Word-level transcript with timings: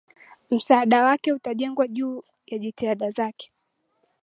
msaada 0.51 1.03
wake 1.03 1.33
utajengwa 1.33 1.87
juu 1.87 2.23
ya 2.47 2.57
jitihada 2.57 3.11
zake 3.11 3.51